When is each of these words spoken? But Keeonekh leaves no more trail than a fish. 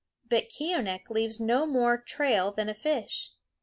But 0.27 0.49
Keeonekh 0.49 1.11
leaves 1.11 1.39
no 1.39 1.67
more 1.67 1.95
trail 1.99 2.51
than 2.51 2.69
a 2.69 2.73
fish. 2.73 3.33